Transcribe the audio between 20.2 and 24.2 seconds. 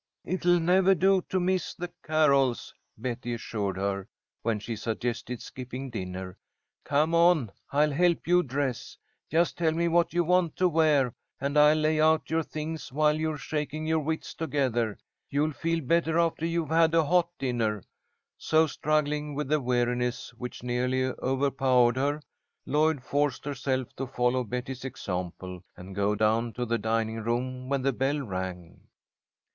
which nearly overpowered her, Lloyd forced herself to